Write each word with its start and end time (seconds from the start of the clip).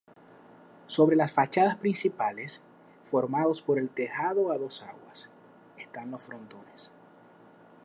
Sobre 0.87 1.15
las 1.15 1.31
fachadas 1.31 1.77
principales, 1.77 2.63
formados 3.03 3.61
por 3.61 3.77
el 3.77 3.91
tejado 3.91 4.51
a 4.51 4.57
dos 4.57 4.81
aguas, 4.81 5.29
están 5.77 6.09
los 6.09 6.23
frontones. 6.23 6.91